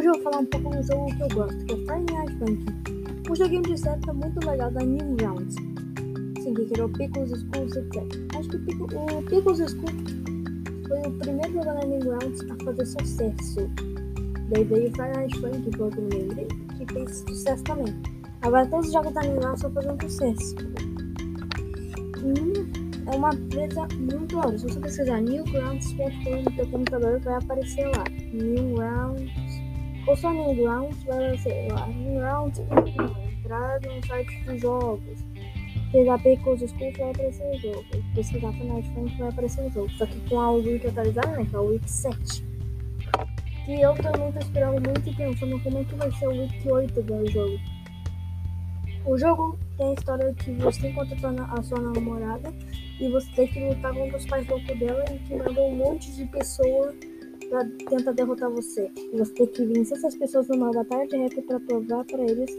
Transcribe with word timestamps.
Hoje 0.00 0.08
eu 0.08 0.14
vou 0.14 0.22
falar 0.22 0.38
um 0.38 0.46
pouco 0.46 0.70
do 0.70 0.82
jogo 0.82 1.14
que 1.14 1.22
eu 1.22 1.28
gosto, 1.28 1.64
que 1.66 1.74
é 1.74 1.76
Friday 1.76 2.16
Night 2.16 2.38
Funkin'. 2.38 3.30
Um 3.30 3.36
joguinho 3.36 3.62
de 3.64 3.78
certo 3.78 4.14
muito 4.14 4.46
legal 4.48 4.70
da 4.70 4.80
New 4.80 5.14
Grounds. 5.16 5.54
Sim, 6.42 6.54
que 6.54 6.80
o 6.80 6.88
Pickles 6.88 7.30
Schools, 7.38 7.76
etc. 7.76 8.02
Acho 8.34 8.48
que 8.48 8.58
Pico, 8.60 8.84
o 8.84 9.22
Pickles 9.24 9.58
School 9.58 9.92
foi 10.88 11.02
o 11.02 11.18
primeiro 11.18 11.52
jogo 11.52 11.66
da 11.66 11.84
New 11.84 11.98
Grounds 11.98 12.40
a 12.50 12.64
fazer 12.64 12.86
sucesso. 12.86 13.70
Daí 14.48 14.64
veio 14.64 14.90
Friday 14.92 15.12
Night 15.16 15.38
Funkin', 15.38 15.70
que 15.70 15.78
eu 15.78 15.90
lembrei, 15.90 16.48
que 16.78 16.94
fez 16.94 17.16
sucesso 17.28 17.62
também. 17.64 17.94
Agora 18.40 18.66
todos 18.68 18.86
os 18.86 18.94
jogos 18.94 19.12
da 19.12 19.20
New 19.20 19.36
Grounds 19.36 19.62
estão 19.62 19.70
fazendo 19.70 20.02
sucesso. 20.02 20.56
Hum, 22.24 22.72
é 23.06 23.16
uma 23.16 23.34
empresa 23.34 23.86
muito 23.98 24.38
alta. 24.38 24.56
Se 24.56 24.64
você 24.64 24.80
pesquisar 24.80 25.20
newgrounds.com 25.20 26.42
no 26.42 26.54
seu 26.54 26.66
computador, 26.68 27.20
vai 27.20 27.34
aparecer 27.34 27.86
lá. 27.88 28.04
Newgrounds. 28.32 29.49
Ou 30.06 30.16
só 30.16 30.32
Newgrounds, 30.32 31.02
vai 31.04 31.68
lá. 31.68 31.86
Newgrounds, 31.88 32.60
entrar 33.38 33.80
no 33.80 34.06
site 34.06 34.44
dos 34.44 34.60
jogos. 34.60 35.24
PHP 35.92 36.36
Coisas 36.44 36.70
Schools 36.70 36.96
vai 36.96 37.10
aparecer 37.10 37.44
o 37.44 37.58
jogo. 37.58 37.84
Pesquisar 38.14 38.52
Fortnite 38.52 38.88
Funk 38.90 39.18
vai 39.18 39.28
aparecer 39.28 39.66
o 39.66 39.70
jogo. 39.70 39.90
Só 39.90 40.06
que 40.06 40.20
com 40.28 40.40
a 40.40 40.52
wiki 40.52 40.86
atualizada, 40.86 41.36
né? 41.36 41.46
Que 41.48 41.56
é 41.56 41.58
o 41.58 41.66
wiki 41.66 41.90
7. 41.90 42.44
Que 43.64 43.80
eu 43.80 43.94
também 43.94 44.32
tô 44.32 44.38
esperando 44.38 44.88
muito 44.88 45.08
e 45.08 45.14
pensando 45.14 45.60
como 45.60 45.78
é 45.78 45.84
que 45.84 45.94
vai 45.96 46.12
ser 46.12 46.28
o 46.28 46.30
wiki 46.30 46.70
8 46.70 47.02
do 47.02 47.30
jogo. 47.30 47.58
O 49.04 49.18
jogo 49.18 49.58
tem 49.76 49.88
a 49.88 49.92
história 49.94 50.34
que 50.34 50.52
você 50.52 50.88
encontra 50.88 51.16
a 51.50 51.62
sua 51.62 51.80
namorada 51.80 52.52
e 53.00 53.08
você 53.08 53.30
tem 53.32 53.48
que 53.48 53.60
lutar 53.60 53.92
contra 53.94 54.16
os 54.16 54.26
pais 54.26 54.46
loucos 54.46 54.78
dela 54.78 55.04
e 55.12 55.18
que 55.18 55.34
mandam 55.34 55.68
um 55.68 55.76
monte 55.76 56.12
de 56.12 56.26
pessoas 56.26 56.94
pra 57.50 57.64
tentar 57.88 58.12
derrotar 58.12 58.48
você. 58.48 58.90
E 58.96 59.18
você 59.18 59.32
tem 59.34 59.46
que 59.48 59.64
vencer 59.66 59.98
essas 59.98 60.14
pessoas 60.14 60.48
numa 60.48 60.70
batalha 60.70 61.06
de 61.08 61.16
rap 61.16 61.42
pra 61.42 61.60
provar 61.60 62.04
pra 62.04 62.22
eles. 62.22 62.50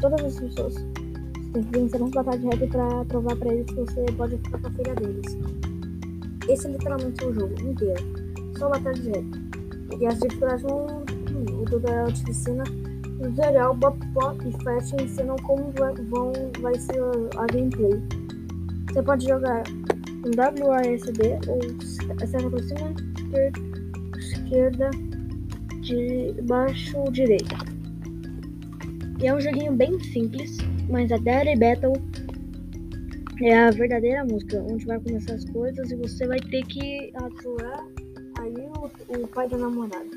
Todas 0.00 0.24
as 0.24 0.38
pessoas. 0.38 0.74
Você 0.74 1.52
tem 1.52 1.62
que 1.64 1.78
vencer 1.78 2.00
uma 2.00 2.10
batalha 2.10 2.38
de 2.38 2.46
rap 2.46 2.66
pra 2.70 3.04
provar 3.06 3.36
pra 3.36 3.52
eles 3.52 3.66
que 3.66 3.74
você 3.74 4.04
pode 4.16 4.36
ficar 4.36 4.60
com 4.60 4.66
a 4.68 4.70
filha 4.70 4.94
deles. 4.94 5.36
Esse 6.48 6.66
é 6.66 6.70
literalmente 6.70 7.24
o 7.24 7.32
jogo 7.32 7.54
inteiro. 7.62 8.04
Só 8.58 8.68
batalha 8.68 8.94
de 8.94 9.08
rap. 9.08 9.26
E 9.98 10.06
as 10.06 10.20
dificuldades 10.20 10.62
vão. 10.62 10.86
O 11.60 11.64
tutorial 11.64 12.12
te 12.12 12.30
ensina 12.30 12.62
o 12.62 13.30
tutorial 13.30 13.74
Bop 13.74 13.98
Bop 14.08 14.36
e 14.46 14.52
Flash 14.62 14.92
ensinam 14.92 15.36
como 15.44 15.72
vai, 15.78 15.94
vão, 15.94 16.32
vai 16.60 16.74
ser 16.74 17.00
a 17.36 17.46
gameplay. 17.46 18.02
Você 18.92 19.02
pode 19.02 19.26
jogar 19.26 19.62
em 19.68 20.36
WASD 20.36 21.38
ou 21.48 21.58
por 22.50 22.62
cima, 22.62 22.94
esquerda, 24.44 24.90
de 25.80 26.34
baixo, 26.42 27.04
direita. 27.10 27.56
E 29.20 29.26
é 29.26 29.34
um 29.34 29.40
joguinho 29.40 29.72
bem 29.72 29.98
simples, 30.00 30.58
mas 30.88 31.10
a 31.10 31.16
Daddy 31.16 31.56
Battle 31.56 31.94
é 33.42 33.58
a 33.58 33.70
verdadeira 33.70 34.24
música, 34.24 34.64
onde 34.70 34.84
vai 34.86 35.00
começar 35.00 35.34
as 35.34 35.44
coisas 35.46 35.90
e 35.90 35.96
você 35.96 36.26
vai 36.26 36.38
ter 36.38 36.64
que 36.66 37.10
aturar 37.14 37.84
aí 38.38 38.54
o, 38.54 39.22
o 39.22 39.28
pai 39.28 39.48
da 39.48 39.58
namorada. 39.58 40.10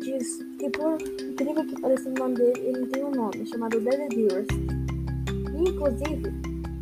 Diz 0.00 0.38
que 0.58 0.70
por 0.70 0.98
incrível 1.00 1.66
que 1.66 1.80
pareça 1.80 2.08
o 2.08 2.14
nome 2.14 2.36
dele, 2.36 2.60
ele 2.60 2.86
tem 2.86 3.04
um 3.04 3.10
nome 3.10 3.46
chamado 3.46 3.80
Daddy 3.80 4.14
Viewers. 4.14 4.48
Inclusive, 5.54 6.37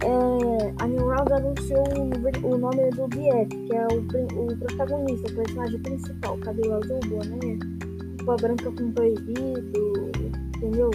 é, 0.06 0.74
Round 0.78 1.32
anunciou 1.32 1.84
o, 2.44 2.58
nome 2.58 2.90
do 2.90 3.08
BF, 3.08 3.48
que 3.48 3.74
é 3.74 3.86
o, 3.88 4.52
o 4.52 4.56
protagonista, 4.56 5.32
o 5.32 5.34
personagem 5.36 5.80
principal, 5.80 6.38
cabelo 6.38 6.74
azul, 6.74 7.00
boné, 7.08 7.58
roupa 8.26 8.42
branca 8.42 8.70
com 8.72 8.92
proibido, 8.92 10.10
entendeu? 10.56 10.90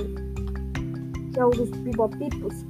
Que 1.33 1.39
é 1.39 1.45
o 1.45 1.49
dos 1.49 1.69
Bebopipos 1.69 2.65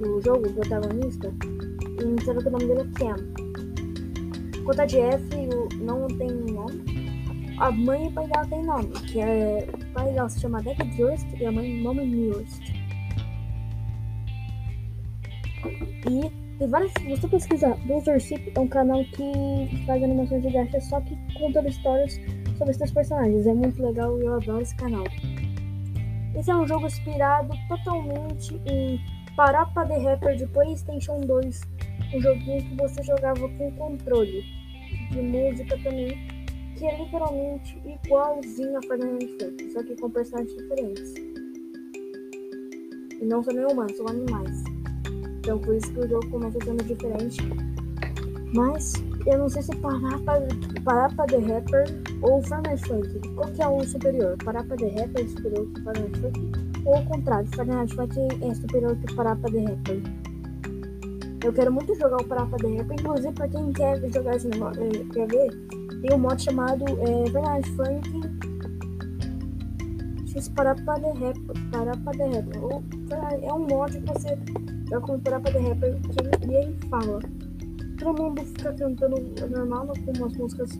do 0.00 0.20
jogo, 0.22 0.48
o 0.48 0.52
protagonista. 0.52 1.32
E 1.98 2.24
sabe 2.24 2.42
que 2.42 2.48
o 2.48 2.50
nome 2.50 2.66
dele 2.66 2.80
é 2.80 2.98
Cam. 2.98 3.16
Quanto 4.64 4.80
a 4.80 4.86
de 4.86 4.98
F, 4.98 5.26
não 5.80 6.06
tem 6.08 6.30
nome. 6.30 6.82
A 7.58 7.70
mãe 7.70 8.06
e 8.06 8.08
o 8.08 8.12
pai 8.12 8.26
dela 8.28 8.46
tem 8.46 8.64
nome, 8.64 8.88
que 8.88 9.20
é. 9.20 9.68
O 9.72 9.92
pai 9.92 10.12
dela 10.12 10.28
se 10.28 10.40
chama 10.40 10.62
Deck 10.62 10.82
Durst 10.96 11.26
e 11.38 11.46
a 11.46 11.52
mãe 11.52 11.80
Mommy 11.82 12.06
Newest. 12.06 12.81
E 15.68 16.58
tem 16.58 16.68
várias. 16.68 16.92
Você 17.08 17.28
pesquisa 17.28 17.76
Ship 18.20 18.52
é 18.54 18.60
um 18.60 18.68
canal 18.68 19.04
que 19.04 19.84
faz 19.86 20.02
animações 20.02 20.42
de 20.42 20.50
gacha, 20.50 20.80
só 20.80 21.00
que 21.00 21.16
contando 21.38 21.68
histórias 21.68 22.20
sobre 22.56 22.70
esses 22.70 22.90
personagens. 22.92 23.46
É 23.46 23.54
muito 23.54 23.82
legal 23.82 24.20
e 24.20 24.24
eu 24.24 24.34
adoro 24.34 24.62
esse 24.62 24.76
canal. 24.76 25.04
Esse 26.36 26.50
é 26.50 26.56
um 26.56 26.66
jogo 26.66 26.86
inspirado 26.86 27.52
totalmente 27.68 28.60
em 28.66 29.00
Parapa 29.36 29.84
The 29.86 29.98
Rapper 29.98 30.36
de 30.36 30.46
PlayStation 30.46 31.20
2. 31.20 31.60
Um 32.14 32.20
joguinho 32.20 32.62
que 32.62 32.76
você 32.76 33.02
jogava 33.02 33.48
com 33.48 33.72
controle 33.72 34.44
de 35.10 35.20
música 35.20 35.78
também, 35.78 36.16
que 36.76 36.86
é 36.86 37.02
literalmente 37.02 37.80
igualzinho 37.84 38.76
a 38.76 38.82
Final 38.82 39.18
Fantasy, 39.40 39.70
só 39.72 39.82
que 39.82 39.96
com 39.96 40.10
personagens 40.10 40.56
diferentes. 40.56 41.14
E 43.20 43.24
não 43.24 43.42
são 43.42 43.54
nem 43.54 43.66
humanos, 43.66 43.96
são 43.96 44.08
animais. 44.08 44.71
Então 45.42 45.58
por 45.58 45.74
isso 45.74 45.92
que 45.92 45.98
o 45.98 46.08
jogo 46.08 46.30
começa 46.30 46.56
sendo 46.64 46.84
diferente. 46.84 47.38
Mas 48.54 48.92
eu 49.26 49.38
não 49.38 49.48
sei 49.48 49.62
se 49.62 49.74
Parapa, 49.76 50.34
Parapa 50.84 51.26
The 51.26 51.38
Rapper 51.38 51.84
ou 52.22 52.40
Farmer 52.42 52.78
Funk. 52.78 53.28
Qual 53.34 53.48
que 53.48 53.60
é 53.60 53.66
o 53.66 53.84
superior? 53.84 54.36
Parapa 54.44 54.76
The 54.76 54.88
Rapper 54.88 55.24
é 55.24 55.28
superior 55.28 55.66
que 55.66 55.82
Farmer 55.82 56.10
Funk? 56.20 56.52
Ou 56.84 56.96
o 56.96 57.06
contrário, 57.06 57.48
Farmer 57.56 57.88
Funk 57.88 58.16
é 58.40 58.54
superior 58.54 58.96
que 58.96 59.14
Parapa 59.16 59.50
The 59.50 59.64
Rapper? 59.64 60.02
Eu 61.44 61.52
quero 61.52 61.72
muito 61.72 61.92
jogar 61.96 62.18
o 62.18 62.24
Parapa 62.24 62.56
The 62.58 62.76
Rapper. 62.76 63.00
Inclusive, 63.00 63.32
pra 63.32 63.48
quem 63.48 63.72
quer 63.72 64.12
jogar 64.12 64.36
esse 64.36 64.46
negócio, 64.46 64.80
eh, 64.80 65.04
quer 65.12 65.26
ver, 65.26 65.50
tem 66.02 66.14
um 66.14 66.18
mod 66.18 66.40
chamado 66.40 66.84
é, 66.84 67.30
Farmer 67.32 67.66
Funk 67.66 68.42
X 70.28 70.48
Parapa 70.50 71.00
The 71.00 71.12
Rapper. 71.12 71.70
Parapa 71.72 72.12
The 72.12 72.26
Rapper. 72.26 72.64
Ou, 72.64 72.84
é 73.42 73.52
um 73.52 73.66
mod 73.66 74.00
que 74.00 74.06
você 74.06 74.38
eu 74.92 75.00
comprar 75.00 75.40
para 75.40 75.52
The 75.52 75.58
Rapper 75.58 76.00
que 76.00 76.46
ele, 76.46 76.56
ele 76.56 76.76
fala. 76.88 77.18
Todo 77.98 78.22
mundo 78.22 78.44
fica 78.44 78.72
cantando 78.74 79.16
normal 79.48 79.86
com 79.86 80.24
as 80.26 80.36
músicas 80.36 80.70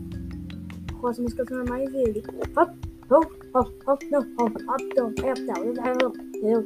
com 0.99 1.07
as 1.07 1.19
músicas 1.19 1.49
normais 1.49 1.91
dele. 1.91 2.23
Hop, 2.55 2.69
hop, 3.09 3.31
hop, 3.53 3.73
hop, 3.87 4.03
não, 4.11 4.19
hop, 4.19 4.55
hop, 4.67 4.81
down, 4.95 5.09
up, 5.09 5.41
down, 5.45 6.13
eu. 6.43 6.61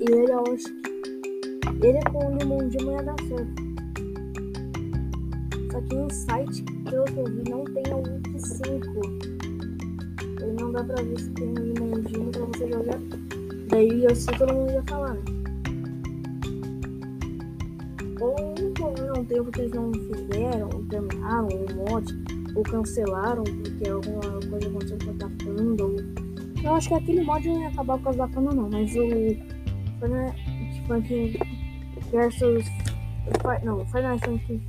E 0.00 0.12
ele, 0.12 0.32
eu 0.32 0.40
acho 0.52 0.82
que 1.80 1.86
ele 1.86 2.00
com 2.10 2.26
o 2.26 2.36
limão 2.36 2.68
de 2.68 2.84
manhã 2.84 3.04
dá 3.04 3.14
certo. 3.28 3.62
Só 5.70 5.80
que 5.82 5.94
no 5.94 6.10
site, 6.10 6.64
que 6.64 6.94
eu 6.94 7.04
vi, 7.04 7.50
não 7.50 7.64
tem 7.64 7.84
o 7.92 7.98
Wiki 7.98 8.40
5. 8.40 8.62
Ele 10.40 10.52
não 10.60 10.72
dá 10.72 10.82
pra 10.82 11.02
ver 11.02 11.20
se 11.20 11.30
tem 11.30 11.48
um 11.48 11.54
limãozinho 11.54 12.30
pra 12.30 12.44
você 12.46 12.68
jogar. 12.72 13.31
Daí 13.72 14.04
eu 14.04 14.14
sei 14.14 14.36
todo 14.36 14.52
mundo 14.52 14.70
ia 14.70 14.82
falar, 14.82 15.14
né? 15.14 15.22
ou 18.20 18.44
não 19.16 19.24
tem 19.24 19.42
porque 19.42 19.62
eles 19.62 19.72
não 19.72 19.90
fizeram, 19.92 20.68
terminaram 20.88 21.48
o 21.48 21.90
mod, 21.90 22.06
ou 22.54 22.62
cancelaram 22.62 23.42
porque 23.42 23.88
alguma 23.88 24.20
coisa 24.48 24.68
aconteceu 24.68 24.98
com 24.98 25.10
a 25.10 25.30
fanda, 25.42 25.84
ou... 25.84 25.96
Eu 26.62 26.74
acho 26.74 26.88
que 26.88 26.94
aquele 26.94 27.24
mod 27.24 27.48
não 27.48 27.60
ia 27.62 27.68
acabar 27.68 27.96
por 27.98 28.04
causa 28.04 28.18
da 28.26 28.40
não, 28.40 28.70
mas 28.70 28.94
o 28.94 29.08
Funk 30.86 31.38
versus 32.10 32.64
não, 33.64 33.86
Final 33.86 34.18
Fantasy 34.18 34.60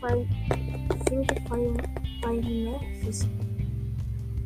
Five 0.00 0.28
Think 1.04 1.26
Five 2.22 2.40
Nexus 2.42 3.28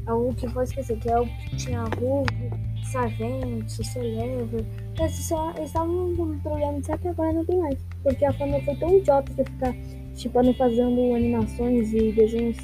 é 0.06 0.12
o 0.12 0.32
que 0.34 0.48
foi 0.48 0.64
esquecer, 0.64 0.98
que 0.98 1.10
é 1.10 1.18
o 1.18 1.26
que 1.26 1.56
tinha 1.56 1.84
Ruby, 1.84 2.50
Sargento, 2.90 3.84
Celever. 3.84 4.64
Eles 4.98 5.30
estavam 5.64 6.14
com 6.16 6.38
problema 6.40 6.82
certo 6.82 7.02
que 7.02 7.08
agora 7.08 7.32
não 7.32 7.44
tem 7.44 7.58
mais. 7.58 7.78
Porque 8.02 8.24
a 8.24 8.32
fama 8.32 8.60
foi 8.60 8.74
tão 8.76 8.96
idiota 8.96 9.32
de 9.32 9.44
ficar 9.44 9.74
tipo, 10.14 10.54
fazendo 10.54 11.14
animações 11.14 11.92
e 11.92 12.12
desenhos 12.12 12.58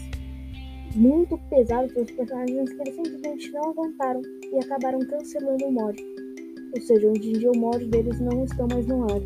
muito 0.94 1.38
pesados 1.50 1.93
para 1.93 2.02
os 2.02 2.11
personagens 2.11 2.73
que 2.73 2.81
eles 2.81 2.94
simplesmente 2.94 3.52
não 3.52 3.70
aguentaram 3.70 4.23
e 4.52 4.58
acabaram 4.58 4.99
cancelando 5.00 5.64
o 5.67 5.73
mod. 5.73 6.02
Ou 6.75 6.81
seja, 6.81 7.08
hoje 7.08 7.31
em 7.31 7.32
dia 7.34 7.50
o 7.50 7.56
mod 7.56 7.84
deles 7.87 8.19
não 8.20 8.44
estão 8.44 8.67
mais 8.70 8.87
no 8.87 9.05
ar. 9.05 9.20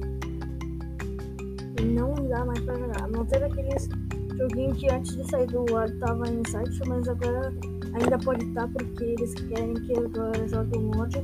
E 1.81 1.85
não 1.85 2.15
dá 2.29 2.45
mais 2.45 2.61
para 2.61 2.75
jogar. 2.75 3.09
Não 3.09 3.27
ser 3.27 3.43
aqueles 3.43 3.89
joguinhos 4.37 4.79
que 4.79 4.91
antes 4.91 5.17
de 5.17 5.31
sair 5.31 5.47
do 5.47 5.77
ar 5.77 5.91
tava 5.99 6.29
em 6.29 6.43
site, 6.49 6.81
mas 6.87 7.09
agora 7.09 7.53
Ainda 7.95 8.19
pode 8.19 8.45
estar 8.47 8.69
porque 8.69 9.05
eles 9.05 9.35
querem 9.35 9.75
que 9.75 9.93
eu 9.93 10.11
jogue 10.49 10.79
o 10.79 10.81
mod. 10.81 11.17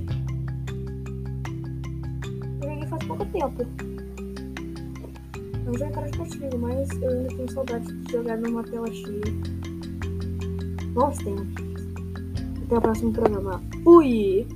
Eu 2.62 2.70
joguei 2.70 2.86
faz 2.86 3.04
pouco 3.04 3.24
tempo. 3.26 3.66
Não 5.64 5.74
já 5.78 5.86
entraram 5.86 6.10
contigo, 6.12 6.58
mas 6.58 6.88
eu 7.02 7.10
ainda 7.10 7.28
tenho 7.28 7.52
saudade 7.52 7.92
de 7.92 8.12
jogar 8.12 8.36
numa 8.38 8.62
tela 8.64 8.86
cheia. 8.92 9.20
Bons 10.92 11.18
tempos. 11.18 11.64
Até 12.64 12.76
o 12.76 12.80
próximo 12.80 13.12
programa. 13.12 13.62
Fui! 13.82 14.46